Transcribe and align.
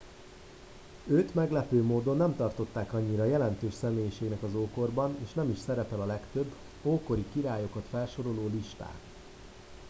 őt 1.07 1.33
meglepő 1.35 1.83
módon 1.83 2.17
nem 2.17 2.35
tartották 2.35 2.93
annyira 2.93 3.25
jelentős 3.25 3.73
személyiségnek 3.73 4.43
az 4.43 4.55
ókorban 4.55 5.17
és 5.23 5.33
nem 5.33 5.49
is 5.49 5.57
szerepel 5.57 6.01
a 6.01 6.05
legtöbb 6.05 6.53
ókori 6.83 7.25
királyokat 7.33 7.85
felsoroló 7.91 8.47
listán 8.53 8.99